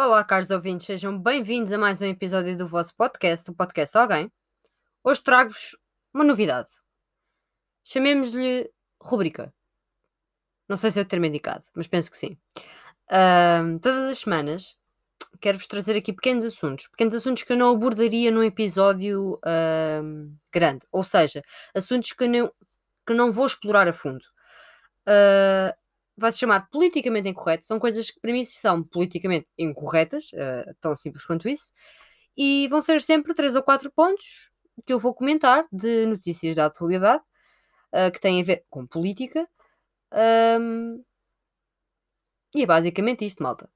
Olá, 0.00 0.22
caros 0.22 0.52
ouvintes, 0.52 0.86
sejam 0.86 1.18
bem-vindos 1.18 1.72
a 1.72 1.76
mais 1.76 2.00
um 2.00 2.04
episódio 2.04 2.56
do 2.56 2.68
vosso 2.68 2.94
podcast, 2.94 3.50
o 3.50 3.52
Podcast 3.52 3.98
Alguém. 3.98 4.30
Hoje 5.02 5.20
trago-vos 5.20 5.76
uma 6.14 6.22
novidade. 6.22 6.68
Chamemos-lhe 7.82 8.70
rubrica. 9.02 9.52
Não 10.68 10.76
sei 10.76 10.92
se 10.92 11.00
é 11.00 11.02
o 11.02 11.04
termo 11.04 11.26
indicado, 11.26 11.64
mas 11.74 11.88
penso 11.88 12.12
que 12.12 12.16
sim. 12.16 12.38
Ahm, 13.10 13.78
todas 13.80 14.04
as 14.04 14.18
semanas 14.18 14.78
quero-vos 15.40 15.66
trazer 15.66 15.96
aqui 15.96 16.12
pequenos 16.12 16.44
assuntos, 16.44 16.86
pequenos 16.86 17.16
assuntos 17.16 17.42
que 17.42 17.52
eu 17.52 17.56
não 17.56 17.74
abordaria 17.74 18.30
num 18.30 18.44
episódio 18.44 19.40
ahm, 19.44 20.32
grande, 20.52 20.86
ou 20.92 21.02
seja, 21.02 21.42
assuntos 21.74 22.12
que 22.12 22.28
não, 22.28 22.52
que 23.04 23.14
não 23.14 23.32
vou 23.32 23.46
explorar 23.46 23.88
a 23.88 23.92
fundo. 23.92 24.24
Ah, 26.18 26.20
vai-se 26.20 26.38
chamar 26.38 26.68
politicamente 26.70 27.28
incorreto, 27.28 27.66
são 27.66 27.78
coisas 27.78 28.10
que 28.10 28.20
para 28.20 28.32
mim 28.32 28.44
são 28.44 28.82
politicamente 28.82 29.48
incorretas, 29.58 30.30
ah, 30.34 30.72
tão 30.80 30.94
simples 30.96 31.24
quanto 31.24 31.48
isso, 31.48 31.72
e 32.36 32.68
vão 32.68 32.82
ser 32.82 33.00
sempre 33.00 33.34
três 33.34 33.56
ou 33.56 33.62
quatro 33.62 33.90
pontos 33.92 34.50
que 34.86 34.92
eu 34.92 34.98
vou 34.98 35.14
comentar 35.14 35.66
de 35.72 36.06
notícias 36.06 36.54
da 36.54 36.66
atualidade 36.66 37.22
ah, 37.92 38.10
que 38.10 38.20
têm 38.20 38.40
a 38.40 38.44
ver 38.44 38.64
com 38.70 38.86
política. 38.86 39.48
Ahm, 40.12 41.02
e 42.54 42.62
é 42.62 42.66
basicamente 42.66 43.24
isto, 43.24 43.42
malta. 43.42 43.68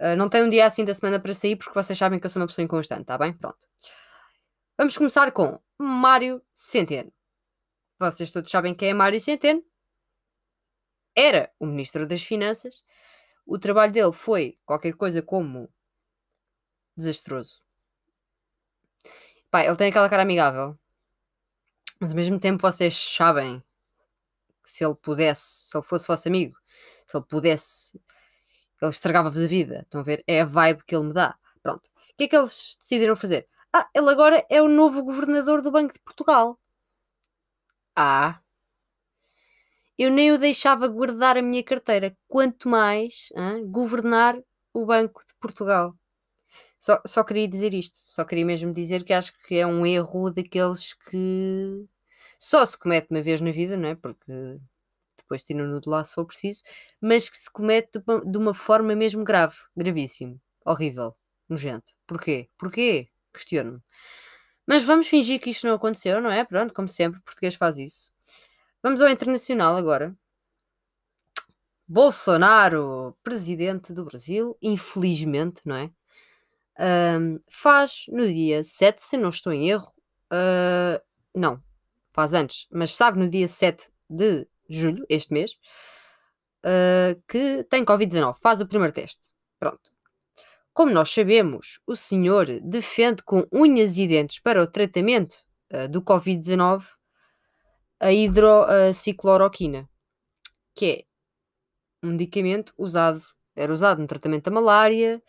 Ah, 0.00 0.16
não 0.16 0.28
tem 0.28 0.42
um 0.42 0.50
dia 0.50 0.66
assim 0.66 0.84
da 0.84 0.94
semana 0.94 1.20
para 1.20 1.34
sair, 1.34 1.56
porque 1.56 1.74
vocês 1.74 1.98
sabem 1.98 2.18
que 2.18 2.26
eu 2.26 2.30
sou 2.30 2.40
uma 2.42 2.48
pessoa 2.48 2.64
inconstante, 2.64 3.06
tá 3.06 3.18
bem? 3.18 3.32
Pronto. 3.32 3.66
Vamos 4.76 4.96
começar 4.98 5.30
com 5.32 5.60
Mário 5.78 6.42
Centeno. 6.52 7.12
Vocês 7.98 8.30
todos 8.30 8.50
sabem 8.50 8.74
quem 8.74 8.90
é 8.90 8.94
Mário 8.94 9.20
Centeno. 9.20 9.62
Era 11.16 11.50
o 11.58 11.66
Ministro 11.66 12.06
das 12.06 12.22
Finanças. 12.22 12.82
O 13.46 13.58
trabalho 13.58 13.92
dele 13.92 14.12
foi 14.12 14.58
qualquer 14.64 14.94
coisa 14.94 15.22
como 15.22 15.72
desastroso. 16.96 17.62
Pá, 19.50 19.64
ele 19.64 19.76
tem 19.76 19.88
aquela 19.88 20.08
cara 20.08 20.22
amigável. 20.22 20.78
Mas 22.00 22.10
ao 22.10 22.16
mesmo 22.16 22.40
tempo 22.40 22.60
vocês 22.60 22.96
sabem 22.96 23.62
que 24.62 24.70
se 24.70 24.84
ele 24.84 24.94
pudesse, 24.96 25.70
se 25.70 25.76
ele 25.76 25.84
fosse 25.84 26.08
vosso 26.08 26.28
amigo, 26.28 26.58
se 27.06 27.16
ele 27.16 27.24
pudesse, 27.26 28.00
ele 28.80 28.90
estragava-vos 28.90 29.42
a 29.42 29.46
vida. 29.46 29.80
Estão 29.82 30.00
a 30.00 30.04
ver? 30.04 30.24
É 30.26 30.40
a 30.40 30.44
vibe 30.44 30.84
que 30.84 30.94
ele 30.94 31.04
me 31.04 31.12
dá. 31.12 31.38
Pronto. 31.62 31.86
O 31.86 32.16
que 32.16 32.24
é 32.24 32.28
que 32.28 32.36
eles 32.36 32.76
decidiram 32.80 33.16
fazer? 33.16 33.48
Ah, 33.72 33.88
ele 33.94 34.10
agora 34.10 34.44
é 34.50 34.62
o 34.62 34.68
novo 34.68 35.02
governador 35.02 35.62
do 35.62 35.70
Banco 35.72 35.92
de 35.92 36.00
Portugal. 36.00 36.58
Ah. 37.96 38.43
Eu 39.98 40.10
nem 40.10 40.32
o 40.32 40.38
deixava 40.38 40.88
guardar 40.88 41.36
a 41.36 41.42
minha 41.42 41.62
carteira. 41.62 42.16
Quanto 42.28 42.68
mais 42.68 43.28
hã, 43.36 43.64
governar 43.64 44.36
o 44.72 44.84
Banco 44.86 45.22
de 45.26 45.34
Portugal. 45.40 45.94
Só, 46.78 47.00
só 47.06 47.24
queria 47.24 47.48
dizer 47.48 47.74
isto. 47.74 48.00
Só 48.06 48.24
queria 48.24 48.46
mesmo 48.46 48.72
dizer 48.74 49.04
que 49.04 49.12
acho 49.12 49.32
que 49.46 49.56
é 49.56 49.66
um 49.66 49.86
erro 49.86 50.30
daqueles 50.30 50.94
que 50.94 51.86
só 52.38 52.64
se 52.66 52.78
comete 52.78 53.08
uma 53.10 53.22
vez 53.22 53.40
na 53.40 53.52
vida, 53.52 53.76
não 53.76 53.88
é? 53.90 53.94
Porque 53.96 54.32
depois 55.18 55.42
tiram-no 55.42 55.80
de 55.80 55.88
lá 55.88 56.04
se 56.04 56.14
for 56.14 56.26
preciso, 56.26 56.62
mas 57.00 57.28
que 57.30 57.38
se 57.38 57.50
comete 57.50 57.98
de 57.98 58.04
uma, 58.06 58.20
de 58.20 58.38
uma 58.38 58.54
forma 58.54 58.94
mesmo 58.94 59.24
grave, 59.24 59.56
gravíssimo, 59.76 60.40
horrível, 60.64 61.16
nojento. 61.48 61.92
Porquê? 62.06 62.48
Porquê? 62.58 63.08
Questiono-me. 63.32 63.80
Mas 64.66 64.84
vamos 64.84 65.08
fingir 65.08 65.40
que 65.40 65.50
isto 65.50 65.66
não 65.66 65.74
aconteceu, 65.76 66.20
não 66.22 66.30
é? 66.32 66.44
Pronto, 66.44 66.74
como 66.74 66.88
sempre, 66.88 67.20
o 67.20 67.24
português 67.24 67.56
faz 67.56 67.78
isso. 67.78 68.13
Vamos 68.84 69.00
ao 69.00 69.08
internacional 69.08 69.78
agora. 69.78 70.14
Bolsonaro, 71.88 73.16
presidente 73.22 73.94
do 73.94 74.04
Brasil, 74.04 74.58
infelizmente, 74.60 75.62
não 75.64 75.76
é? 75.76 75.90
Ahm, 76.78 77.38
faz 77.48 78.04
no 78.08 78.26
dia 78.26 78.62
7, 78.62 79.00
se 79.00 79.16
não 79.16 79.30
estou 79.30 79.54
em 79.54 79.70
erro, 79.70 79.90
ah, 80.30 81.00
não, 81.34 81.62
faz 82.12 82.34
antes, 82.34 82.68
mas 82.70 82.94
sabe 82.94 83.18
no 83.18 83.30
dia 83.30 83.48
7 83.48 83.88
de 84.10 84.46
julho, 84.68 85.06
este 85.08 85.32
mês, 85.32 85.56
ah, 86.62 87.16
que 87.26 87.64
tem 87.70 87.86
Covid-19, 87.86 88.36
faz 88.42 88.60
o 88.60 88.68
primeiro 88.68 88.92
teste. 88.92 89.30
Pronto. 89.58 89.90
Como 90.74 90.92
nós 90.92 91.08
sabemos, 91.08 91.80
o 91.86 91.96
senhor 91.96 92.60
defende 92.60 93.22
com 93.22 93.46
unhas 93.50 93.96
e 93.96 94.06
dentes 94.06 94.40
para 94.40 94.62
o 94.62 94.66
tratamento 94.66 95.36
ah, 95.72 95.86
do 95.86 96.02
Covid-19 96.02 96.84
a 98.04 98.12
hidroxicloroquina, 98.12 99.88
que 100.74 100.86
é 102.02 102.06
um 102.06 102.10
medicamento 102.10 102.74
usado, 102.76 103.22
era 103.56 103.72
usado 103.72 104.02
no 104.02 104.06
tratamento 104.06 104.44
da 104.44 104.50
malária, 104.50 105.22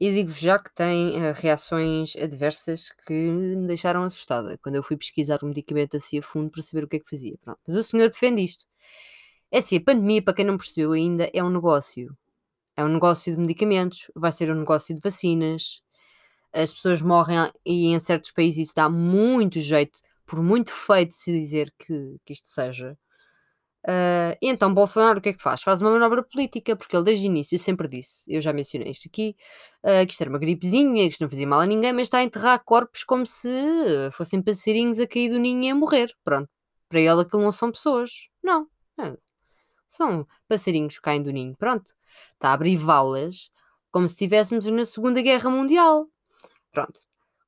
e 0.00 0.10
digo 0.10 0.30
já 0.30 0.58
que 0.58 0.74
tem 0.74 1.22
ah, 1.22 1.32
reações 1.32 2.16
adversas 2.16 2.90
que 3.06 3.12
me 3.12 3.66
deixaram 3.66 4.02
assustada 4.02 4.56
quando 4.62 4.76
eu 4.76 4.82
fui 4.82 4.96
pesquisar 4.96 5.40
o 5.42 5.46
medicamento 5.46 5.98
assim 5.98 6.20
a 6.20 6.22
fundo 6.22 6.50
para 6.50 6.62
saber 6.62 6.84
o 6.84 6.88
que 6.88 6.96
é 6.96 7.00
que 7.00 7.10
fazia. 7.10 7.36
Pronto. 7.42 7.60
Mas 7.68 7.76
o 7.76 7.82
senhor 7.82 8.08
defende 8.08 8.42
isto. 8.42 8.64
É 9.50 9.58
assim, 9.58 9.76
a 9.76 9.80
pandemia, 9.82 10.22
para 10.22 10.32
quem 10.32 10.46
não 10.46 10.56
percebeu 10.56 10.92
ainda, 10.92 11.30
é 11.34 11.44
um 11.44 11.50
negócio. 11.50 12.16
É 12.74 12.82
um 12.82 12.88
negócio 12.88 13.30
de 13.30 13.38
medicamentos, 13.38 14.10
vai 14.14 14.32
ser 14.32 14.50
um 14.50 14.54
negócio 14.54 14.94
de 14.94 15.02
vacinas. 15.02 15.82
As 16.50 16.72
pessoas 16.72 17.02
morrem 17.02 17.52
e 17.66 17.88
em 17.88 18.00
certos 18.00 18.30
países 18.30 18.68
isso 18.68 18.74
dá 18.74 18.88
muito 18.88 19.60
jeito, 19.60 20.00
por 20.32 20.42
muito 20.42 20.72
feio 20.72 21.06
de 21.06 21.14
se 21.14 21.30
dizer 21.30 21.70
que, 21.78 22.16
que 22.24 22.32
isto 22.32 22.46
seja. 22.48 22.96
E 24.40 24.48
então 24.48 24.72
Bolsonaro 24.72 25.18
o 25.18 25.22
que 25.22 25.28
é 25.28 25.32
que 25.34 25.42
faz? 25.42 25.62
Faz 25.62 25.82
uma 25.82 25.90
manobra 25.90 26.22
política, 26.22 26.74
porque 26.74 26.96
ele 26.96 27.04
desde 27.04 27.26
o 27.26 27.28
início 27.28 27.58
sempre 27.58 27.86
disse, 27.86 28.32
eu 28.32 28.40
já 28.40 28.50
mencionei 28.50 28.90
isto 28.90 29.06
aqui, 29.08 29.36
ah, 29.84 30.06
que 30.06 30.12
isto 30.12 30.22
era 30.22 30.30
uma 30.30 30.38
gripezinha, 30.38 31.04
que 31.04 31.10
isto 31.10 31.20
não 31.20 31.28
fazia 31.28 31.46
mal 31.46 31.60
a 31.60 31.66
ninguém, 31.66 31.92
mas 31.92 32.04
está 32.04 32.18
a 32.18 32.22
enterrar 32.22 32.64
corpos 32.64 33.04
como 33.04 33.26
se 33.26 33.46
ah, 33.46 34.10
fossem 34.12 34.40
passarinhos 34.40 34.98
a 35.00 35.06
cair 35.06 35.28
do 35.28 35.38
ninho 35.38 35.64
e 35.64 35.68
a 35.68 35.74
morrer. 35.74 36.10
Pronto. 36.24 36.48
Para 36.88 37.00
ele 37.00 37.20
aquilo 37.20 37.42
não 37.42 37.52
são 37.52 37.70
pessoas. 37.70 38.10
Não. 38.42 38.66
É. 38.98 39.14
São 39.86 40.26
passarinhos 40.48 40.94
que 40.94 41.02
caem 41.02 41.22
do 41.22 41.30
ninho. 41.30 41.54
Pronto. 41.58 41.92
Está 42.32 42.50
a 42.50 42.52
abrir 42.54 42.78
valas 42.78 43.50
como 43.90 44.08
se 44.08 44.14
estivéssemos 44.14 44.64
na 44.64 44.86
Segunda 44.86 45.20
Guerra 45.20 45.50
Mundial. 45.50 46.06
Pronto. 46.72 46.98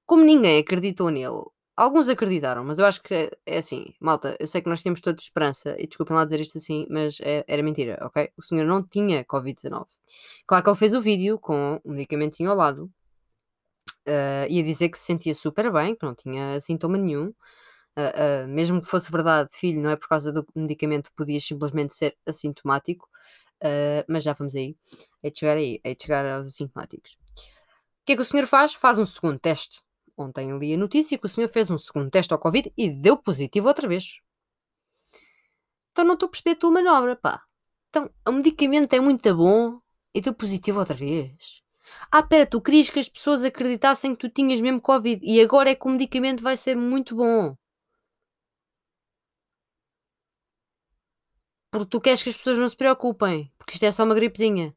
Como 0.05 0.23
ninguém 0.23 0.59
acreditou 0.59 1.09
nele, 1.09 1.45
alguns 1.77 2.09
acreditaram, 2.09 2.65
mas 2.65 2.79
eu 2.79 2.87
acho 2.87 3.03
que 3.03 3.15
é, 3.15 3.31
é 3.47 3.59
assim, 3.59 3.95
malta, 4.01 4.37
eu 4.41 4.49
sei 4.49 4.63
que 4.63 4.69
nós 4.69 4.83
tínhamos 4.83 5.01
todos 5.01 5.25
esperança, 5.25 5.75
e 5.79 5.87
desculpem 5.87 6.17
lá 6.17 6.25
dizer 6.25 6.41
isto 6.41 6.59
assim, 6.59 6.87
mas 6.91 7.19
é- 7.21 7.45
era 7.49 7.63
mentira, 7.63 7.99
ok? 8.03 8.31
O 8.37 8.43
senhor 8.43 8.65
não 8.65 8.83
tinha 8.83 9.25
Covid-19. 9.25 9.91
Claro 10.47 10.65
que 10.65 10.71
ele 10.71 10.79
fez 10.79 10.95
o 10.95 11.01
vídeo 11.01 11.39
com 11.39 11.81
um 11.85 11.93
medicamentinho 11.93 12.51
ao 12.51 12.57
lado, 12.57 12.91
ah, 14.07 14.47
e 14.49 14.61
a 14.61 14.63
dizer 14.63 14.89
que 14.91 14.99
se 14.99 15.05
sentia 15.05 15.35
super 15.35 15.71
bem, 15.73 15.95
que 15.97 16.05
não 16.05 16.15
tinha 16.15 16.61
sintoma 16.61 16.99
nenhum. 16.99 17.33
Ah, 17.97 18.45
ah, 18.45 18.49
mesmo 18.49 18.81
que 18.81 18.89
fosse 18.89 19.11
verdade, 19.13 19.51
filho, 19.55 19.81
não 19.83 19.91
é 19.91 19.97
por 19.97 20.09
causa 20.09 20.33
do 20.33 20.47
medicamento, 20.57 21.11
podias 21.17 21.45
simplesmente 21.45 21.95
ser 21.95 22.17
assintomático, 22.27 23.09
ah, 23.65 24.05
mas 24.09 24.25
já 24.25 24.35
vamos 24.35 24.57
aí, 24.57 24.77
é 25.25 25.31
de 25.31 25.41
chegar 25.41 25.59
aí, 25.59 25.81
é 25.85 25.95
de 25.97 26.03
chegar 26.05 26.27
aos 26.27 26.49
assintomáticos. 26.49 27.13
O 28.03 28.07
que 28.07 28.15
é 28.15 28.17
que 28.17 28.23
o 28.23 28.27
senhor 28.27 28.49
faz? 28.49 28.75
Faz 28.75 28.99
um 29.01 29.07
segundo 29.07 29.41
teste. 29.41 29.84
Ontem 30.17 30.57
li 30.59 30.75
a 30.75 30.77
notícia 30.77 31.19
que 31.19 31.27
o 31.27 31.29
senhor 31.29 31.49
fez 31.49 31.71
um 31.71 31.79
segundo 31.79 32.11
teste 32.11 32.33
ao 32.33 32.39
Covid 32.39 32.73
e 32.77 32.91
deu 32.91 33.17
positivo 33.17 33.69
outra 33.69 33.89
vez. 33.89 34.21
Então 35.91 36.05
não 36.05 36.15
estou 36.15 36.27
a 36.27 36.31
perceber 36.31 36.53
a 36.53 36.57
tua 36.57 36.71
manobra, 36.71 37.17
pá. 37.17 37.43
Então, 37.89 38.11
o 38.27 38.33
medicamento 38.33 38.93
é 38.95 39.01
muito 39.01 39.35
bom 39.35 39.81
e 40.13 40.21
deu 40.21 40.35
positivo 40.35 40.81
outra 40.81 40.95
vez. 40.95 41.63
Ah, 42.11 42.23
pera, 42.23 42.47
tu 42.47 42.61
querias 42.61 42.91
que 42.91 42.99
as 42.99 43.09
pessoas 43.09 43.45
acreditassem 43.45 44.15
que 44.15 44.29
tu 44.29 44.29
tinhas 44.29 44.61
mesmo 44.61 44.81
Covid 44.81 45.21
e 45.25 45.41
agora 45.41 45.71
é 45.71 45.75
que 45.75 45.87
o 45.87 45.91
medicamento 45.91 46.43
vai 46.43 46.57
ser 46.57 46.77
muito 46.77 47.15
bom. 47.17 47.57
Porque 51.71 51.89
tu 51.91 52.01
queres 52.01 52.23
que 52.23 52.31
as 52.31 52.37
pessoas 52.37 52.59
não 52.59 52.69
se 52.69 52.77
preocupem, 52.77 53.53
porque 53.59 53.75
isto 53.75 53.85
é 53.85 53.93
só 53.93 54.05
uma 54.05 54.15
gripezinha. 54.15 54.75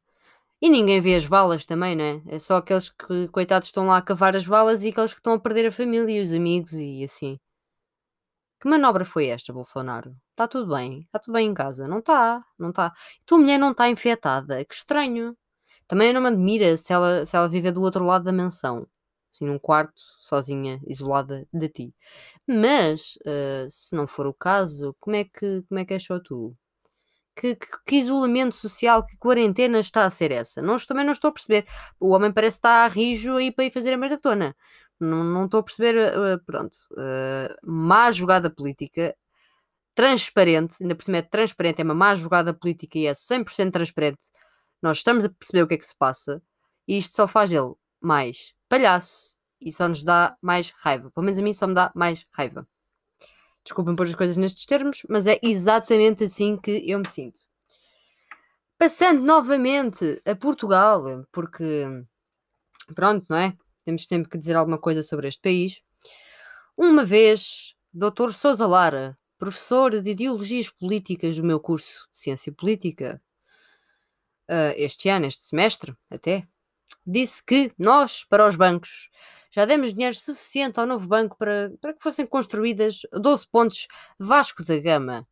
E 0.61 0.69
ninguém 0.69 1.01
vê 1.01 1.15
as 1.15 1.25
valas 1.25 1.65
também, 1.65 1.95
não 1.95 2.03
é? 2.03 2.21
É 2.27 2.39
só 2.39 2.57
aqueles 2.57 2.89
que, 2.89 3.27
coitados, 3.29 3.67
estão 3.69 3.87
lá 3.87 3.97
a 3.97 4.01
cavar 4.01 4.35
as 4.35 4.45
valas 4.45 4.83
e 4.83 4.89
aqueles 4.89 5.11
que 5.13 5.19
estão 5.19 5.33
a 5.33 5.39
perder 5.39 5.67
a 5.67 5.71
família 5.71 6.19
e 6.19 6.23
os 6.23 6.31
amigos 6.33 6.73
e 6.73 7.03
assim. 7.03 7.39
Que 8.59 8.67
manobra 8.69 9.05
foi 9.05 9.27
esta, 9.27 9.53
Bolsonaro? 9.53 10.15
Está 10.31 10.47
tudo 10.47 10.73
bem? 10.75 11.01
Está 11.01 11.19
tudo 11.19 11.33
bem 11.33 11.47
em 11.49 11.53
casa? 11.53 11.87
Não 11.87 11.99
está, 11.99 12.43
não 12.57 12.69
está. 12.69 12.91
Tua 13.25 13.37
mulher 13.37 13.57
não 13.59 13.71
está 13.71 13.87
infectada? 13.89 14.63
Que 14.65 14.73
estranho. 14.73 15.37
Também 15.87 16.13
não 16.13 16.21
me 16.21 16.29
admira 16.29 16.77
se 16.77 16.93
ela, 16.93 17.25
se 17.25 17.35
ela 17.37 17.49
vive 17.49 17.71
do 17.71 17.81
outro 17.81 18.05
lado 18.05 18.25
da 18.25 18.33
mansão. 18.33 18.87
Assim, 19.33 19.45
num 19.45 19.59
quarto, 19.59 19.93
sozinha, 20.19 20.81
isolada 20.87 21.47
de 21.53 21.69
ti. 21.69 21.95
Mas, 22.47 23.17
eh, 23.25 23.67
se 23.69 23.95
não 23.95 24.07
for 24.07 24.27
o 24.27 24.33
caso, 24.33 24.95
como 24.99 25.15
é 25.15 25.23
que, 25.25 25.63
como 25.69 25.79
é 25.79 25.85
que 25.85 25.93
achou 25.95 26.21
tu? 26.21 26.55
Que, 27.39 27.55
que, 27.55 27.67
que 27.85 27.95
isolamento 27.97 28.55
social, 28.55 29.05
que 29.05 29.15
quarentena 29.17 29.79
está 29.79 30.05
a 30.05 30.09
ser 30.09 30.31
essa? 30.31 30.59
Não, 30.61 30.75
também 30.77 31.05
não 31.05 31.11
estou 31.11 31.29
a 31.29 31.31
perceber. 31.31 31.67
O 31.99 32.09
homem 32.09 32.31
parece 32.33 32.57
estar 32.57 32.85
a 32.85 32.87
rijo 32.87 33.37
aí 33.37 33.51
para 33.51 33.65
ir 33.65 33.71
fazer 33.71 33.93
a 33.93 33.97
maratona. 33.97 34.55
Não, 34.99 35.23
não 35.23 35.45
estou 35.45 35.59
a 35.59 35.63
perceber, 35.63 35.95
uh, 35.95 36.43
pronto. 36.45 36.75
Uh, 36.93 37.53
má 37.63 38.09
jogada 38.11 38.49
política, 38.49 39.15
transparente, 39.93 40.77
ainda 40.81 40.95
por 40.95 41.03
cima 41.03 41.17
é 41.17 41.21
transparente, 41.21 41.81
é 41.81 41.83
uma 41.83 41.93
má 41.93 42.15
jogada 42.15 42.53
política 42.53 42.97
e 42.97 43.05
é 43.05 43.13
100% 43.13 43.71
transparente. 43.71 44.23
Nós 44.81 44.99
estamos 44.99 45.25
a 45.25 45.29
perceber 45.29 45.63
o 45.63 45.67
que 45.67 45.75
é 45.75 45.77
que 45.77 45.85
se 45.85 45.95
passa. 45.97 46.41
E 46.87 46.97
isto 46.97 47.15
só 47.15 47.27
faz 47.27 47.51
ele 47.51 47.73
mais 48.01 48.53
palhaço 48.69 49.37
e 49.61 49.71
só 49.71 49.87
nos 49.87 50.03
dá 50.03 50.35
mais 50.41 50.71
raiva. 50.83 51.11
Pelo 51.11 51.25
menos 51.25 51.39
a 51.39 51.43
mim 51.43 51.53
só 51.53 51.67
me 51.67 51.73
dá 51.73 51.91
mais 51.95 52.25
raiva. 52.31 52.67
Desculpem 53.67 53.97
pôr 53.97 54.07
as 54.07 54.15
coisas 54.15 54.37
nestes 54.37 54.65
termos, 54.65 55.05
mas 55.09 55.27
é 55.27 55.37
exatamente 55.43 56.23
assim 56.23 56.55
que 56.55 56.89
eu 56.89 56.99
me 56.99 57.07
sinto. 57.07 57.41
Passando 58.77 59.21
novamente 59.21 60.21
a 60.25 60.33
Portugal, 60.33 61.25
porque 61.33 61.85
pronto, 62.95 63.25
não 63.29 63.35
é? 63.35 63.53
Temos 63.83 64.05
sempre 64.05 64.29
que 64.29 64.37
dizer 64.37 64.55
alguma 64.55 64.77
coisa 64.77 65.03
sobre 65.03 65.27
este 65.27 65.41
país. 65.41 65.81
Uma 66.77 67.03
vez, 67.03 67.75
Dr. 67.91 68.31
Sousa 68.31 68.65
Lara, 68.65 69.17
professor 69.37 70.01
de 70.01 70.11
Ideologias 70.11 70.69
Políticas 70.69 71.35
do 71.35 71.43
meu 71.43 71.59
curso 71.59 72.07
de 72.13 72.19
Ciência 72.19 72.53
Política, 72.53 73.21
uh, 74.49 74.71
este 74.77 75.09
ano, 75.09 75.25
este 75.25 75.43
semestre 75.43 75.93
até, 76.09 76.47
disse 77.05 77.43
que 77.43 77.73
nós, 77.77 78.23
para 78.23 78.47
os 78.47 78.55
bancos, 78.55 79.09
já 79.57 79.65
demos 79.65 79.91
dinheiro 79.91 80.13
suficiente 80.13 80.79
ao 80.79 80.85
novo 80.85 81.07
banco 81.07 81.35
para, 81.35 81.71
para 81.81 81.91
que 81.91 82.03
fossem 82.03 82.27
construídas 82.27 82.99
12 83.11 83.47
pontes 83.47 83.87
Vasco 84.19 84.63
da 84.63 84.77
Gama. 84.77 85.27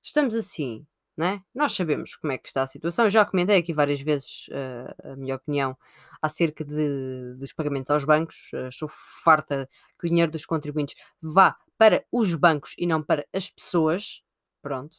Estamos 0.00 0.36
assim, 0.36 0.86
né? 1.16 1.42
Nós 1.52 1.72
sabemos 1.72 2.14
como 2.14 2.32
é 2.32 2.38
que 2.38 2.46
está 2.46 2.62
a 2.62 2.68
situação. 2.68 3.10
Já 3.10 3.24
comentei 3.24 3.58
aqui 3.58 3.74
várias 3.74 4.00
vezes 4.00 4.46
uh, 4.50 5.10
a 5.12 5.16
minha 5.16 5.34
opinião 5.34 5.76
acerca 6.22 6.64
de, 6.64 7.34
dos 7.34 7.52
pagamentos 7.52 7.90
aos 7.90 8.04
bancos. 8.04 8.48
Uh, 8.54 8.68
estou 8.68 8.88
farta 8.88 9.68
que 9.98 10.06
o 10.06 10.08
dinheiro 10.08 10.30
dos 10.30 10.46
contribuintes 10.46 10.94
vá 11.20 11.56
para 11.76 12.04
os 12.12 12.32
bancos 12.36 12.76
e 12.78 12.86
não 12.86 13.02
para 13.02 13.26
as 13.34 13.50
pessoas. 13.50 14.22
Pronto. 14.62 14.98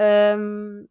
Um, 0.00 0.88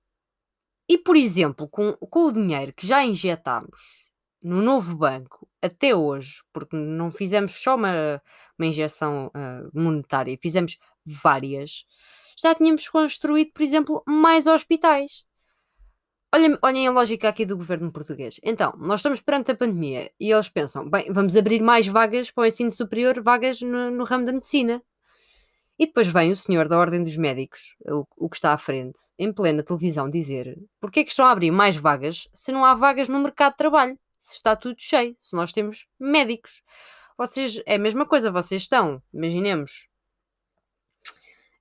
e, 0.88 1.00
por 1.00 1.18
exemplo, 1.18 1.68
com, 1.68 1.94
com 1.94 2.25
o 2.28 2.31
dinheiro 2.31 2.72
que 2.74 2.86
já 2.86 3.04
injetámos 3.04 4.06
no 4.48 4.62
novo 4.62 4.96
banco 4.96 5.48
até 5.62 5.96
hoje, 5.96 6.42
porque 6.54 6.76
não 6.76 7.12
fizemos 7.12 7.56
só 7.62 7.76
uma, 7.76 8.22
uma 8.58 8.66
injeção 8.66 9.28
uh, 9.28 9.80
monetária, 9.80 10.38
fizemos 10.42 10.78
várias, 11.06 11.86
já 12.38 12.54
tínhamos 12.56 12.88
construído, 12.88 13.52
por 13.54 13.64
exemplo, 13.64 14.04
mais 14.06 14.48
hospitais. 14.48 15.26
Olhem, 16.34 16.58
olhem 16.62 16.88
a 16.88 16.92
lógica 16.92 17.30
aqui 17.30 17.46
do 17.46 17.58
governo 17.58 17.92
português. 17.92 18.40
Então, 18.44 18.74
nós 18.78 19.00
estamos 19.00 19.22
perante 19.22 19.52
a 19.52 19.56
pandemia 19.56 20.12
e 20.20 20.32
eles 20.32 20.50
pensam, 20.50 20.90
bem, 20.90 21.12
vamos 21.12 21.36
abrir 21.36 21.62
mais 21.62 21.88
vagas 21.88 22.30
para 22.30 22.44
o 22.44 22.46
ensino 22.46 22.70
superior, 22.70 23.22
vagas 23.22 23.62
no, 23.62 23.90
no 23.92 24.04
ramo 24.04 24.26
da 24.26 24.34
medicina. 24.34 24.82
E 25.80 25.86
depois 25.86 26.08
vem 26.08 26.32
o 26.32 26.36
senhor 26.36 26.68
da 26.68 26.78
Ordem 26.78 27.04
dos 27.04 27.16
Médicos, 27.18 27.76
o, 27.86 28.06
o 28.18 28.30
que 28.30 28.36
está 28.36 28.52
à 28.52 28.58
frente, 28.58 29.00
em 29.18 29.32
plena 29.32 29.64
televisão, 29.64 30.10
dizer 30.10 30.58
porque 30.82 31.02
é 31.02 31.04
que 31.04 31.12
estão 31.12 31.26
a 31.26 31.32
abrir 31.32 31.52
mais 31.52 31.76
vagas 31.76 32.28
se 32.34 32.52
não 32.52 32.66
há 32.66 32.74
vagas 32.74 33.08
no 33.08 33.20
mercado 33.20 33.54
de 33.54 33.58
trabalho, 33.58 33.98
se 34.27 34.35
está 34.35 34.56
tudo 34.56 34.75
cheio, 34.77 35.15
se 35.21 35.33
nós 35.35 35.53
temos 35.53 35.88
médicos. 35.97 36.62
Vocês, 37.18 37.62
é 37.65 37.75
a 37.75 37.79
mesma 37.79 38.06
coisa, 38.06 38.29
vocês 38.29 38.63
estão, 38.63 39.01
imaginemos, 39.13 39.88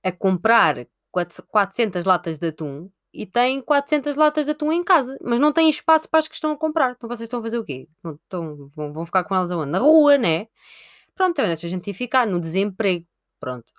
a 0.03 0.11
comprar 0.11 0.85
400 1.11 2.05
latas 2.05 2.37
de 2.37 2.47
atum 2.47 2.89
e 3.13 3.25
têm 3.25 3.61
400 3.61 4.15
latas 4.17 4.45
de 4.45 4.51
atum 4.51 4.71
em 4.71 4.83
casa, 4.83 5.17
mas 5.21 5.39
não 5.39 5.53
têm 5.53 5.69
espaço 5.69 6.09
para 6.09 6.19
as 6.19 6.27
que 6.27 6.35
estão 6.35 6.51
a 6.51 6.57
comprar. 6.57 6.91
Então 6.91 7.07
vocês 7.07 7.25
estão 7.25 7.39
a 7.39 7.43
fazer 7.43 7.57
o 7.57 7.63
quê? 7.63 7.87
Estão, 8.05 8.69
vão, 8.75 9.05
ficar 9.05 9.23
com 9.23 9.33
elas 9.33 9.49
aonde? 9.49 9.71
Na 9.71 9.79
rua, 9.79 10.17
né? 10.17 10.47
Pronto, 11.15 11.39
então, 11.39 11.45
a 11.45 11.55
gente 11.55 11.87
ia 11.87 11.93
ficar 11.93 12.27
no 12.27 12.39
desemprego. 12.39 13.07
Pronto. 13.39 13.73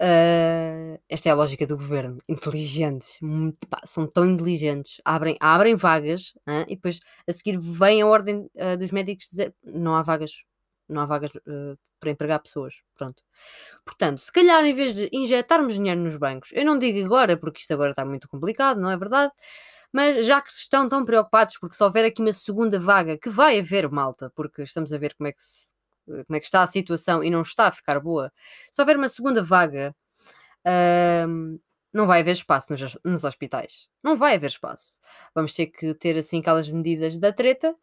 Uh, 0.00 0.98
esta 1.08 1.28
é 1.28 1.32
a 1.32 1.34
lógica 1.34 1.66
do 1.66 1.76
governo. 1.76 2.18
Inteligentes. 2.28 3.18
Muito, 3.20 3.66
pá, 3.68 3.80
são 3.84 4.06
tão 4.06 4.24
inteligentes. 4.26 5.00
Abrem, 5.04 5.36
abrem 5.40 5.76
vagas 5.76 6.32
uh, 6.48 6.64
e 6.68 6.76
depois 6.76 7.00
a 7.28 7.32
seguir 7.32 7.58
vem 7.58 8.02
a 8.02 8.06
ordem 8.06 8.48
uh, 8.56 8.76
dos 8.78 8.90
médicos 8.90 9.26
dizer 9.28 9.54
não 9.62 9.94
há 9.94 10.02
vagas, 10.02 10.32
não 10.88 11.02
há 11.02 11.06
vagas 11.06 11.32
para 12.00 12.10
empregar 12.10 12.40
pessoas. 12.42 12.74
Pronto. 12.94 13.22
Portanto, 13.84 14.18
se 14.18 14.32
calhar 14.32 14.64
em 14.64 14.74
vez 14.74 14.94
de 14.94 15.08
injetarmos 15.12 15.74
dinheiro 15.74 16.00
nos 16.00 16.16
bancos, 16.16 16.50
eu 16.52 16.64
não 16.64 16.78
digo 16.78 17.04
agora, 17.04 17.36
porque 17.36 17.60
isto 17.60 17.72
agora 17.72 17.90
está 17.90 18.04
muito 18.04 18.28
complicado, 18.28 18.80
não 18.80 18.90
é 18.90 18.96
verdade? 18.96 19.32
Mas 19.92 20.26
já 20.26 20.40
que 20.42 20.50
estão 20.50 20.88
tão 20.88 21.04
preocupados, 21.04 21.56
porque 21.58 21.76
se 21.76 21.84
houver 21.84 22.04
aqui 22.04 22.20
uma 22.20 22.32
segunda 22.32 22.80
vaga, 22.80 23.16
que 23.16 23.30
vai 23.30 23.60
haver 23.60 23.88
malta, 23.88 24.30
porque 24.34 24.62
estamos 24.62 24.92
a 24.92 24.98
ver 24.98 25.14
como 25.14 25.28
é 25.28 25.32
que 25.32 25.42
se 25.42 25.72
como 26.06 26.36
é 26.36 26.40
que 26.40 26.46
está 26.46 26.62
a 26.62 26.66
situação 26.66 27.22
e 27.22 27.30
não 27.30 27.42
está 27.42 27.68
a 27.68 27.72
ficar 27.72 28.00
boa, 28.00 28.32
se 28.70 28.80
houver 28.80 28.96
uma 28.96 29.08
segunda 29.08 29.42
vaga, 29.42 29.94
não 31.92 32.06
vai 32.06 32.20
haver 32.20 32.32
espaço 32.32 32.72
nos, 32.72 32.98
nos, 33.04 33.24
hospitais. 33.24 33.88
Não 34.02 34.16
vai 34.16 34.34
haver 34.34 34.48
espaço. 34.48 34.98
Vamos 35.34 35.54
ter 35.54 35.66
que 35.66 35.94
ter 35.94 36.16
assim 36.16 36.40
aquelas 36.40 36.68
medidas 36.68 37.16
da 37.16 37.32
treta. 37.32 37.74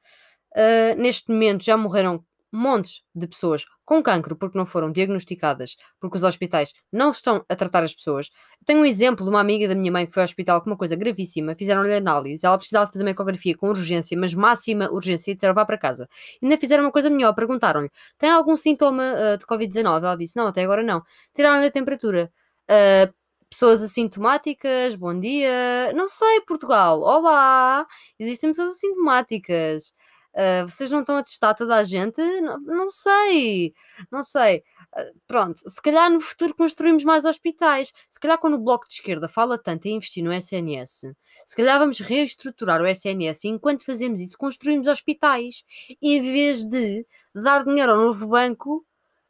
Uh, 0.53 0.95
neste 0.97 1.31
momento 1.31 1.63
já 1.63 1.77
morreram 1.77 2.25
montes 2.51 3.03
de 3.15 3.27
pessoas 3.27 3.65
com 3.85 4.01
cancro 4.01 4.35
porque 4.35 4.57
não 4.57 4.65
foram 4.65 4.91
diagnosticadas, 4.91 5.75
porque 5.99 6.17
os 6.17 6.23
hospitais 6.23 6.73
não 6.91 7.09
estão 7.09 7.43
a 7.47 7.55
tratar 7.55 7.83
as 7.83 7.93
pessoas. 7.93 8.29
Tenho 8.65 8.81
um 8.81 8.85
exemplo 8.85 9.25
de 9.25 9.29
uma 9.29 9.39
amiga 9.39 9.67
da 9.67 9.75
minha 9.75 9.91
mãe 9.91 10.05
que 10.05 10.13
foi 10.13 10.23
ao 10.23 10.25
hospital 10.25 10.61
com 10.61 10.69
uma 10.69 10.77
coisa 10.77 10.95
gravíssima, 10.95 11.55
fizeram-lhe 11.55 11.93
análise, 11.93 12.45
ela 12.45 12.57
precisava 12.57 12.91
fazer 12.91 13.03
uma 13.03 13.11
ecografia 13.11 13.55
com 13.55 13.69
urgência, 13.69 14.17
mas 14.17 14.33
máxima 14.33 14.89
urgência, 14.91 15.31
e 15.31 15.33
disseram 15.33 15.53
vá 15.53 15.65
para 15.65 15.77
casa. 15.77 16.07
E 16.41 16.45
ainda 16.45 16.57
fizeram 16.57 16.83
uma 16.83 16.91
coisa 16.91 17.09
melhor, 17.09 17.33
perguntaram-lhe, 17.33 17.89
tem 18.17 18.29
algum 18.29 18.55
sintoma 18.57 19.03
uh, 19.03 19.37
de 19.37 19.45
Covid-19? 19.45 19.97
Ela 19.97 20.15
disse, 20.15 20.35
não, 20.37 20.47
até 20.47 20.63
agora 20.63 20.83
não. 20.83 21.01
Tiraram-lhe 21.33 21.67
a 21.67 21.71
temperatura. 21.71 22.31
Uh, 22.69 23.13
pessoas 23.49 23.81
assintomáticas, 23.81 24.95
bom 24.95 25.19
dia. 25.19 25.91
Não 25.93 26.07
sei, 26.07 26.41
Portugal, 26.41 27.01
olá! 27.01 27.85
Existem 28.17 28.51
pessoas 28.51 28.71
assintomáticas. 28.71 29.93
Uh, 30.33 30.69
vocês 30.69 30.89
não 30.89 31.01
estão 31.01 31.17
a 31.17 31.23
testar 31.23 31.53
toda 31.53 31.75
a 31.75 31.83
gente? 31.83 32.21
Não, 32.41 32.59
não 32.61 32.89
sei, 32.89 33.73
não 34.09 34.23
sei. 34.23 34.63
Uh, 34.97 35.19
pronto, 35.27 35.57
se 35.57 35.81
calhar 35.81 36.09
no 36.09 36.21
futuro 36.21 36.55
construímos 36.55 37.03
mais 37.03 37.25
hospitais. 37.25 37.93
Se 38.09 38.19
calhar 38.19 38.37
quando 38.37 38.53
o 38.55 38.59
Bloco 38.59 38.87
de 38.87 38.93
Esquerda 38.93 39.27
fala 39.27 39.57
tanto 39.57 39.87
em 39.87 39.95
investir 39.97 40.23
no 40.23 40.33
SNS, 40.33 41.13
se 41.45 41.55
calhar 41.55 41.77
vamos 41.79 41.99
reestruturar 41.99 42.81
o 42.81 42.87
SNS 42.87 43.43
e 43.43 43.49
enquanto 43.49 43.85
fazemos 43.85 44.21
isso 44.21 44.37
construímos 44.37 44.87
hospitais. 44.87 45.63
Em 46.01 46.21
vez 46.21 46.63
de 46.63 47.05
dar 47.35 47.65
dinheiro 47.65 47.91
ao 47.91 47.97
novo 47.97 48.27
banco, 48.27 48.85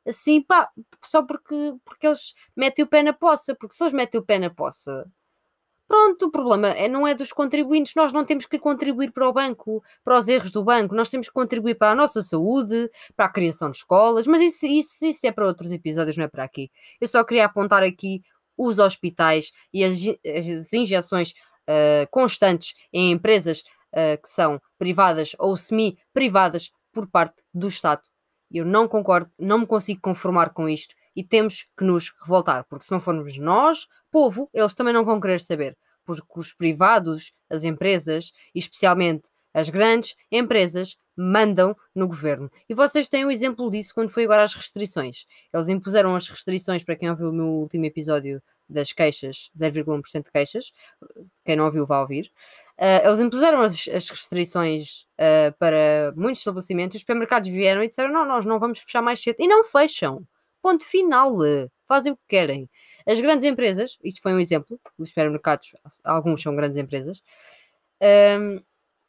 assim, 0.07 0.42
pá, 0.42 0.69
só 1.03 1.24
porque, 1.24 1.75
porque 1.83 2.07
eles 2.07 2.33
metem 2.56 2.86
o 2.86 2.88
pé 2.88 3.03
na 3.03 3.13
poça. 3.13 3.56
Porque 3.56 3.75
se 3.75 3.83
eles 3.83 3.94
metem 3.94 4.19
o 4.19 4.24
pé 4.24 4.39
na 4.39 4.50
poça 4.50 5.12
Pronto, 5.91 6.27
o 6.27 6.31
problema 6.31 6.69
é, 6.69 6.88
não 6.88 7.05
é 7.05 7.13
dos 7.13 7.33
contribuintes, 7.33 7.95
nós 7.95 8.13
não 8.13 8.23
temos 8.23 8.45
que 8.45 8.57
contribuir 8.57 9.11
para 9.11 9.27
o 9.27 9.33
banco, 9.33 9.83
para 10.05 10.17
os 10.17 10.25
erros 10.29 10.49
do 10.49 10.63
banco, 10.63 10.95
nós 10.95 11.09
temos 11.09 11.27
que 11.27 11.33
contribuir 11.33 11.75
para 11.75 11.91
a 11.91 11.95
nossa 11.95 12.21
saúde, 12.21 12.89
para 13.13 13.25
a 13.25 13.29
criação 13.29 13.69
de 13.69 13.75
escolas, 13.75 14.25
mas 14.25 14.41
isso, 14.41 14.65
isso, 14.65 15.05
isso 15.05 15.27
é 15.27 15.33
para 15.33 15.45
outros 15.45 15.69
episódios, 15.74 16.15
não 16.15 16.24
é 16.24 16.27
para 16.29 16.45
aqui. 16.45 16.71
Eu 17.01 17.10
só 17.10 17.21
queria 17.25 17.43
apontar 17.43 17.83
aqui 17.83 18.21
os 18.57 18.79
hospitais 18.79 19.51
e 19.74 19.83
as, 19.83 19.98
as 20.25 20.71
injeções 20.71 21.31
uh, 21.31 22.07
constantes 22.10 22.74
em 22.93 23.12
empresas 23.12 23.60
uh, 23.91 24.21
que 24.24 24.29
são 24.29 24.62
privadas 24.79 25.36
ou 25.38 25.57
semi-privadas 25.57 26.71
por 26.93 27.05
parte 27.05 27.43
do 27.53 27.67
Estado. 27.67 28.03
Eu 28.50 28.63
não 28.63 28.88
concordo, 28.88 29.29
não 29.38 29.60
me 29.60 29.67
consigo 29.67 30.00
conformar 30.00 30.51
com 30.51 30.69
isto 30.69 30.95
e 31.15 31.24
temos 31.24 31.68
que 31.77 31.84
nos 31.84 32.13
revoltar, 32.22 32.65
porque 32.70 32.86
se 32.86 32.91
não 32.91 33.00
formos 33.00 33.38
nós, 33.38 33.88
povo, 34.12 34.50
eles 34.53 34.74
também 34.74 34.94
não 34.94 35.06
vão 35.06 35.20
querer 35.20 35.39
saber, 35.41 35.77
porque 36.06 36.24
os 36.36 36.53
privados, 36.53 37.34
as 37.50 37.63
empresas, 37.63 38.32
e 38.53 38.60
especialmente 38.60 39.30
as 39.53 39.70
grandes 39.70 40.15
empresas, 40.32 40.98
mandam 41.15 41.75
no 41.94 42.08
governo. 42.08 42.50
E 42.70 42.74
vocês 42.74 43.10
têm 43.10 43.25
um 43.25 43.32
exemplo 43.32 43.70
disso 43.70 43.94
quando 43.94 44.10
foi 44.10 44.24
agora 44.24 44.44
as 44.44 44.53
restrições. 44.53 45.25
Eles 45.53 45.70
impuseram 45.70 46.15
as 46.15 46.27
restrições, 46.27 46.84
para 46.84 46.96
quem 46.96 47.10
ouviu 47.10 47.30
o 47.30 47.34
meu 47.34 47.48
último 47.48 47.86
episódio 47.86 48.41
das 48.68 48.94
queixas, 48.94 49.51
0,1% 49.56 50.24
de 50.24 50.32
queixas, 50.32 50.72
quem 51.44 51.56
não 51.56 51.65
ouviu 51.65 51.86
vai 51.86 52.00
ouvir. 52.00 52.32
Uh, 52.80 53.06
eles 53.06 53.20
impuseram 53.20 53.62
as, 53.62 53.88
as 53.89 54.10
restrições 54.10 55.06
uh, 55.20 55.53
para 55.60 56.13
muitos 56.15 56.39
estabelecimentos, 56.39 56.96
os 56.96 57.01
supermercados 57.01 57.50
vieram 57.50 57.84
e 57.84 57.88
disseram: 57.88 58.12
não, 58.12 58.25
nós 58.25 58.46
não 58.46 58.60
vamos 58.60 58.80
fechar 58.80 59.01
mais 59.01 59.22
cedo. 59.22 59.36
E 59.39 59.48
não 59.48 59.63
fecham. 59.63 60.25
Ponto 60.62 60.86
final. 60.86 61.36
Fazem 61.88 62.13
o 62.13 62.15
que 62.15 62.24
querem. 62.30 62.70
As 63.06 63.20
grandes 63.20 63.46
empresas, 63.46 63.98
isto 64.01 64.22
foi 64.22 64.34
um 64.34 64.39
exemplo, 64.39 64.80
os 64.98 65.10
supermercados, 65.10 65.75
alguns 66.03 66.41
são 66.41 66.56
grandes 66.56 66.77
empresas, 66.77 67.22
um, 68.39 68.63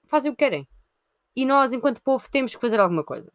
fazem 0.08 0.32
o 0.32 0.34
que 0.34 0.44
querem. 0.44 0.66
E 1.36 1.46
nós, 1.46 1.72
enquanto 1.72 2.02
povo, 2.02 2.28
temos 2.28 2.54
que 2.54 2.60
fazer 2.60 2.80
alguma 2.80 3.04
coisa. 3.04 3.32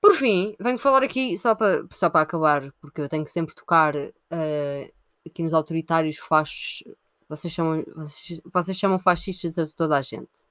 Por 0.00 0.14
fim, 0.14 0.54
venho 0.60 0.78
falar 0.78 1.02
aqui, 1.02 1.38
só 1.38 1.54
para, 1.54 1.86
só 1.90 2.10
para 2.10 2.20
acabar, 2.20 2.72
porque 2.80 3.00
eu 3.00 3.08
tenho 3.08 3.24
que 3.24 3.30
sempre 3.30 3.54
tocar 3.54 3.94
uh, 3.96 4.92
aqui 5.26 5.42
nos 5.42 5.54
autoritários 5.54 6.18
fachos. 6.18 6.84
Vocês 7.28 7.52
chamam, 7.52 7.82
vocês, 7.94 8.40
vocês 8.52 8.76
chamam 8.76 8.98
fascistas 8.98 9.56
a 9.58 9.66
toda 9.74 9.96
a 9.96 10.02
gente. 10.02 10.46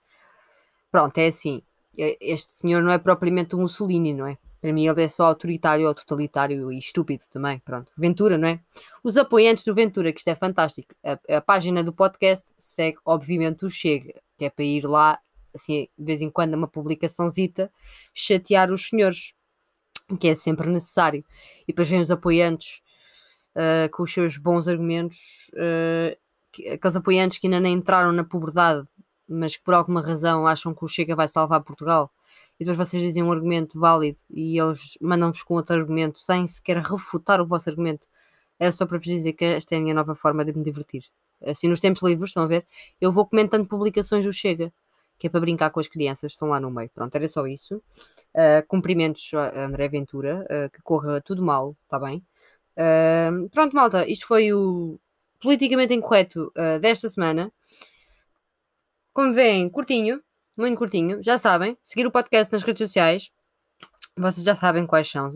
Pronto, 0.90 1.18
é 1.18 1.28
assim. 1.28 1.62
Este 1.96 2.54
senhor 2.54 2.82
não 2.82 2.92
é 2.92 2.98
propriamente 2.98 3.56
um 3.56 3.62
Mussolini, 3.62 4.14
não 4.14 4.26
é? 4.26 4.38
Para 4.62 4.72
mim 4.72 4.88
ele 4.88 5.02
é 5.02 5.08
só 5.08 5.26
autoritário 5.26 5.88
ou 5.88 5.94
totalitário 5.96 6.72
e 6.72 6.78
estúpido 6.78 7.24
também. 7.32 7.60
Pronto. 7.60 7.92
Ventura, 7.98 8.38
não 8.38 8.48
é? 8.48 8.60
Os 9.04 9.18
apoiantes 9.18 9.64
do 9.64 9.74
Ventura, 9.74 10.14
que 10.14 10.20
isto 10.20 10.28
é 10.28 10.36
fantástico. 10.36 10.94
A, 11.04 11.38
a 11.38 11.42
página 11.42 11.84
do 11.84 11.92
podcast 11.92 12.54
segue, 12.58 13.00
obviamente, 13.04 13.66
o 13.66 13.70
Chega, 13.70 14.22
que 14.38 14.46
é 14.46 14.50
para 14.50 14.64
ir 14.64 14.86
lá 14.86 15.20
assim, 15.54 15.88
de 15.98 16.06
vez 16.06 16.22
em 16.22 16.30
quando, 16.30 16.54
uma 16.54 16.68
publicaçãozita, 16.68 17.72
chatear 18.14 18.72
os 18.72 18.88
senhores, 18.88 19.34
que 20.20 20.28
é 20.28 20.36
sempre 20.36 20.70
necessário. 20.70 21.24
E 21.64 21.68
depois 21.68 21.90
vêm 21.90 22.02
os 22.02 22.12
apoiantes 22.12 22.82
uh, 23.56 23.90
com 23.92 24.04
os 24.04 24.14
seus 24.14 24.38
bons 24.38 24.68
argumentos, 24.68 25.52
uh, 25.54 26.18
que, 26.52 26.68
aqueles 26.70 26.96
apoiantes 26.96 27.38
que 27.38 27.48
ainda 27.48 27.60
nem 27.60 27.74
entraram 27.74 28.12
na 28.12 28.24
puberdade, 28.24 28.88
mas 29.28 29.56
que 29.56 29.64
por 29.64 29.74
alguma 29.74 30.02
razão 30.02 30.46
acham 30.46 30.74
que 30.74 30.84
o 30.84 30.88
Chega 30.88 31.16
vai 31.16 31.28
salvar 31.28 31.64
Portugal. 31.64 32.12
E 32.62 32.64
depois 32.64 32.90
vocês 32.90 33.02
dizem 33.02 33.24
um 33.24 33.32
argumento 33.32 33.80
válido 33.80 34.20
e 34.30 34.60
eles 34.62 34.96
mandam-vos 35.02 35.42
com 35.42 35.56
outro 35.56 35.76
argumento 35.76 36.20
sem 36.20 36.46
sequer 36.46 36.78
refutar 36.78 37.42
o 37.42 37.48
vosso 37.48 37.68
argumento. 37.68 38.08
É 38.60 38.72
só 38.72 38.86
para 38.86 39.00
vos 39.00 39.08
dizer 39.08 39.34
que 39.34 39.44
esta 39.44 39.74
é 39.74 39.80
a 39.80 39.82
minha 39.82 39.96
nova 39.96 40.14
forma 40.14 40.46
de 40.46 40.56
me 40.56 40.64
divertir. 40.64 41.04
Assim, 41.44 41.68
nos 41.68 41.80
tempos 41.80 42.04
livres, 42.04 42.30
estão 42.30 42.44
a 42.44 42.48
ver? 42.48 42.68
Eu 43.02 43.12
vou 43.12 43.26
comentando 43.26 43.66
publicações 43.66 44.24
do 44.26 44.32
Chega, 44.32 44.72
que 45.18 45.26
é 45.26 45.30
para 45.32 45.40
brincar 45.40 45.72
com 45.72 45.80
as 45.80 45.88
crianças, 45.88 46.34
estão 46.34 46.50
lá 46.50 46.60
no 46.60 46.70
meio. 46.70 46.88
Pronto, 46.94 47.16
era 47.16 47.28
só 47.28 47.48
isso. 47.48 47.78
Uh, 48.36 48.64
cumprimentos 48.68 49.34
a 49.34 49.66
André 49.66 49.90
Ventura, 49.90 50.46
uh, 50.46 50.70
que 50.70 50.84
corra 50.84 51.20
tudo 51.20 51.42
mal, 51.42 51.76
está 51.86 51.98
bem? 51.98 52.24
Uh, 52.78 53.50
pronto, 53.50 53.76
malta, 53.76 54.08
isto 54.08 54.28
foi 54.28 54.54
o 54.54 55.00
politicamente 55.42 55.96
incorreto 55.96 56.54
desta 56.80 57.10
semana. 57.10 57.52
Como 59.12 59.34
veem, 59.34 59.68
curtinho, 59.68 60.22
muito 60.62 60.78
curtinho, 60.78 61.22
já 61.22 61.38
sabem, 61.38 61.78
seguir 61.82 62.06
o 62.08 62.12
podcast 62.12 62.54
nas 62.54 62.64
redes 62.64 62.80
sociais, 62.80 63.32
vocês 64.18 64.46
já 64.46 64.56
sabem 64.56 64.86
quais 64.86 65.10
são. 65.10 65.30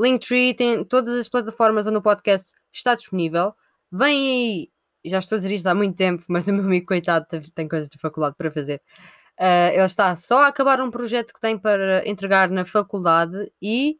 Linktree 0.00 0.54
tem 0.54 0.84
todas 0.84 1.14
as 1.14 1.28
plataformas 1.28 1.86
onde 1.86 1.98
o 1.98 2.02
podcast 2.02 2.52
está 2.72 2.94
disponível. 2.94 3.54
Vem 3.92 4.16
aí, 4.16 4.70
já 5.04 5.18
estou 5.18 5.36
a 5.36 5.40
dizer 5.40 5.54
isto 5.54 5.66
há 5.66 5.74
muito 5.74 5.96
tempo, 5.96 6.24
mas 6.28 6.48
o 6.48 6.52
meu 6.52 6.64
amigo, 6.64 6.86
coitado, 6.86 7.26
tem 7.54 7.68
coisas 7.68 7.88
de 7.88 7.98
faculdade 7.98 8.34
para 8.36 8.50
fazer. 8.50 8.80
Uh, 9.38 9.72
ele 9.72 9.84
está 9.84 10.14
só 10.16 10.42
a 10.42 10.48
acabar 10.48 10.80
um 10.80 10.90
projeto 10.90 11.32
que 11.32 11.40
tem 11.40 11.58
para 11.58 12.06
entregar 12.08 12.50
na 12.50 12.64
faculdade 12.64 13.50
e 13.60 13.98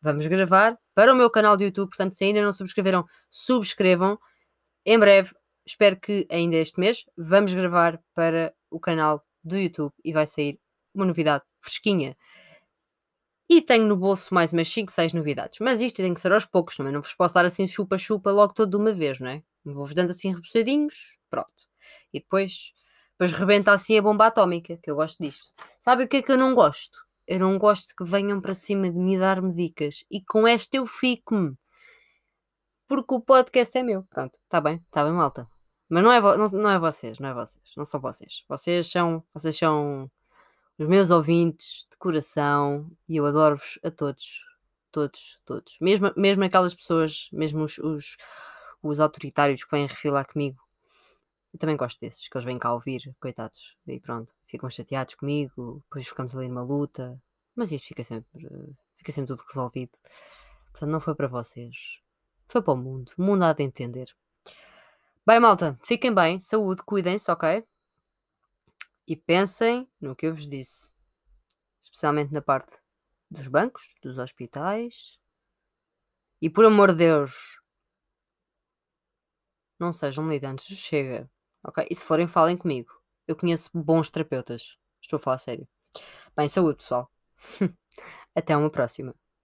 vamos 0.00 0.26
gravar 0.26 0.78
para 0.94 1.12
o 1.12 1.16
meu 1.16 1.30
canal 1.30 1.56
de 1.56 1.64
YouTube. 1.64 1.88
Portanto, 1.88 2.12
se 2.14 2.24
ainda 2.24 2.42
não 2.42 2.52
subscreveram, 2.52 3.04
subscrevam. 3.30 4.18
Em 4.84 4.98
breve, 4.98 5.34
espero 5.66 5.98
que 5.98 6.26
ainda 6.30 6.56
este 6.56 6.78
mês, 6.78 7.04
vamos 7.16 7.52
gravar 7.52 8.00
para 8.14 8.54
o 8.70 8.78
canal 8.78 9.24
do 9.48 9.56
YouTube 9.56 9.92
e 10.04 10.12
vai 10.12 10.26
sair 10.26 10.60
uma 10.94 11.04
novidade 11.04 11.44
fresquinha. 11.60 12.16
E 13.48 13.62
tenho 13.62 13.86
no 13.86 13.96
bolso 13.96 14.34
mais 14.34 14.52
umas 14.52 14.68
5, 14.68 14.92
6 14.92 15.12
novidades. 15.14 15.58
Mas 15.60 15.80
isto 15.80 15.96
tem 15.96 16.12
que 16.12 16.20
ser 16.20 16.32
aos 16.32 16.44
poucos, 16.44 16.76
também 16.76 16.92
não 16.92 17.00
vos 17.00 17.14
posso 17.14 17.34
dar 17.34 17.46
assim 17.46 17.66
chupa-chupa 17.66 18.30
logo 18.30 18.52
todo 18.52 18.70
de 18.70 18.76
uma 18.76 18.92
vez, 18.92 19.20
não 19.20 19.30
é? 19.30 19.42
Vou-vos 19.64 19.94
dando 19.94 20.10
assim 20.10 20.34
repousadinhos, 20.34 21.18
pronto. 21.30 21.66
E 22.12 22.20
depois, 22.20 22.72
depois 23.12 23.32
rebenta 23.32 23.72
assim 23.72 23.96
a 23.98 24.02
bomba 24.02 24.26
atómica, 24.26 24.78
que 24.82 24.90
eu 24.90 24.96
gosto 24.96 25.22
disto. 25.22 25.50
Sabe 25.80 26.04
o 26.04 26.08
que 26.08 26.18
é 26.18 26.22
que 26.22 26.30
eu 26.30 26.38
não 26.38 26.54
gosto? 26.54 26.98
Eu 27.26 27.40
não 27.40 27.58
gosto 27.58 27.94
que 27.96 28.04
venham 28.04 28.40
para 28.40 28.54
cima 28.54 28.90
de 28.90 28.98
me 28.98 29.18
dar-me 29.18 29.54
dicas. 29.54 30.04
E 30.10 30.22
com 30.22 30.46
esta 30.46 30.76
eu 30.76 30.86
fico-me. 30.86 31.56
Porque 32.86 33.14
o 33.14 33.20
podcast 33.20 33.76
é 33.76 33.82
meu. 33.82 34.02
Pronto, 34.04 34.38
está 34.44 34.60
bem, 34.60 34.76
está 34.76 35.04
bem, 35.04 35.12
malta. 35.12 35.57
Mas 35.88 36.04
não 36.04 36.12
é, 36.12 36.20
não, 36.20 36.48
não 36.48 36.70
é 36.70 36.78
vocês, 36.78 37.18
não 37.18 37.28
é 37.30 37.34
vocês, 37.34 37.64
não 37.76 37.84
são 37.84 38.00
vocês. 38.00 38.44
Vocês 38.48 38.90
são, 38.90 39.24
vocês 39.32 39.56
são 39.56 40.10
os 40.78 40.86
meus 40.86 41.10
ouvintes 41.10 41.86
de 41.90 41.96
coração 41.96 42.90
e 43.08 43.16
eu 43.16 43.26
adoro-vos 43.26 43.78
a 43.82 43.90
todos, 43.90 44.44
todos, 44.92 45.40
todos. 45.44 45.76
Mesmo, 45.80 46.12
mesmo 46.16 46.44
aquelas 46.44 46.74
pessoas, 46.74 47.28
mesmo 47.32 47.64
os, 47.64 47.78
os, 47.78 48.16
os 48.82 49.00
autoritários 49.00 49.64
que 49.64 49.70
vêm 49.70 49.86
refilar 49.86 50.26
comigo, 50.30 50.60
eu 51.52 51.58
também 51.58 51.76
gosto 51.76 51.98
desses, 52.00 52.28
que 52.28 52.36
eles 52.36 52.44
vêm 52.44 52.58
cá 52.58 52.72
ouvir, 52.74 53.14
coitados. 53.20 53.76
E 53.86 53.98
pronto, 53.98 54.34
ficam 54.46 54.68
chateados 54.70 55.14
comigo, 55.14 55.82
depois 55.84 56.06
ficamos 56.06 56.34
ali 56.34 56.48
numa 56.48 56.62
luta, 56.62 57.20
mas 57.56 57.72
isto 57.72 57.88
fica 57.88 58.04
sempre, 58.04 58.28
fica 58.96 59.12
sempre 59.12 59.28
tudo 59.34 59.44
resolvido. 59.48 59.92
Portanto, 60.70 60.90
não 60.90 61.00
foi 61.00 61.14
para 61.14 61.26
vocês, 61.26 62.00
foi 62.46 62.62
para 62.62 62.74
o 62.74 62.76
mundo. 62.76 63.12
O 63.18 63.22
mundo 63.22 63.42
há 63.44 63.52
de 63.52 63.64
entender. 63.64 64.14
Bem, 65.28 65.40
malta, 65.40 65.78
fiquem 65.82 66.14
bem, 66.14 66.40
saúde, 66.40 66.82
cuidem-se, 66.82 67.30
ok? 67.30 67.62
E 69.06 69.14
pensem 69.14 69.86
no 70.00 70.16
que 70.16 70.24
eu 70.24 70.32
vos 70.32 70.48
disse, 70.48 70.94
especialmente 71.78 72.32
na 72.32 72.40
parte 72.40 72.78
dos 73.30 73.46
bancos, 73.46 73.94
dos 74.00 74.16
hospitais. 74.16 75.20
E 76.40 76.48
por 76.48 76.64
amor 76.64 76.92
de 76.92 77.00
Deus, 77.00 77.60
não 79.78 79.92
sejam 79.92 80.24
militantes 80.24 80.64
Chega, 80.64 81.30
ok? 81.62 81.86
E 81.90 81.94
se 81.94 82.06
forem, 82.06 82.26
falem 82.26 82.56
comigo. 82.56 82.90
Eu 83.26 83.36
conheço 83.36 83.68
bons 83.74 84.08
terapeutas. 84.08 84.78
Estou 84.98 85.18
a 85.18 85.20
falar 85.20 85.36
sério. 85.36 85.68
Bem, 86.34 86.48
saúde, 86.48 86.78
pessoal. 86.78 87.12
Até 88.34 88.56
uma 88.56 88.70
próxima. 88.70 89.14